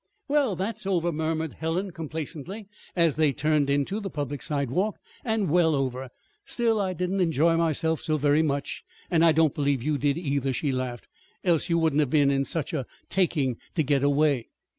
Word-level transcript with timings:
"Well, 0.27 0.55
that's 0.55 0.87
over," 0.87 1.11
murmured 1.11 1.53
Helen 1.53 1.91
complacently, 1.91 2.67
as 2.95 3.17
they 3.17 3.31
turned 3.31 3.69
into 3.69 3.99
the 3.99 4.09
public 4.09 4.41
sidewalk, 4.41 4.95
"and 5.23 5.47
well 5.47 5.75
over! 5.75 6.09
Still, 6.43 6.81
I 6.81 6.93
didn't 6.93 7.19
enjoy 7.21 7.55
myself 7.55 8.01
so 8.01 8.17
very 8.17 8.41
much, 8.41 8.83
and 9.11 9.23
I 9.23 9.31
don't 9.31 9.53
believe 9.53 9.83
you 9.83 9.99
did, 9.99 10.17
either," 10.17 10.53
she 10.53 10.71
laughed, 10.71 11.07
"else 11.43 11.69
you 11.69 11.77
wouldn't 11.77 11.99
have 11.99 12.09
been 12.09 12.31
in 12.31 12.45
such 12.45 12.73
a 12.73 12.87
taking 13.09 13.57
to 13.75 13.83
get 13.83 14.01
away." 14.03 14.47